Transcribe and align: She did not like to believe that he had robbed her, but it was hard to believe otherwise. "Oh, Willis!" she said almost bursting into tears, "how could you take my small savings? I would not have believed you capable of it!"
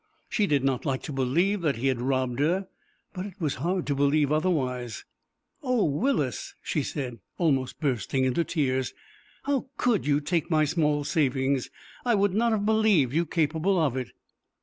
She 0.27 0.47
did 0.47 0.63
not 0.63 0.83
like 0.83 1.03
to 1.03 1.11
believe 1.13 1.61
that 1.61 1.75
he 1.75 1.85
had 1.85 2.01
robbed 2.01 2.39
her, 2.39 2.67
but 3.13 3.27
it 3.27 3.35
was 3.39 3.53
hard 3.61 3.85
to 3.85 3.93
believe 3.93 4.31
otherwise. 4.31 5.05
"Oh, 5.61 5.85
Willis!" 5.85 6.55
she 6.63 6.81
said 6.81 7.19
almost 7.37 7.79
bursting 7.79 8.25
into 8.25 8.43
tears, 8.43 8.95
"how 9.43 9.67
could 9.77 10.07
you 10.07 10.19
take 10.19 10.49
my 10.49 10.65
small 10.65 11.03
savings? 11.03 11.69
I 12.03 12.15
would 12.15 12.33
not 12.33 12.51
have 12.51 12.65
believed 12.65 13.13
you 13.13 13.27
capable 13.27 13.77
of 13.77 13.95
it!" 13.95 14.09